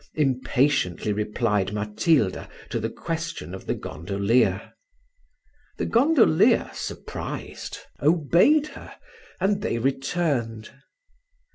impatiently 0.15 1.13
replied 1.13 1.73
Matilda 1.73 2.49
to 2.71 2.79
the 2.79 2.89
question 2.89 3.53
of 3.53 3.67
the 3.67 3.75
gondolier. 3.75 4.73
The 5.77 5.85
gondolier, 5.85 6.71
surprised, 6.73 7.77
obeyed 8.01 8.65
her, 8.73 8.95
and 9.39 9.61
they 9.61 9.77
returned. 9.77 10.71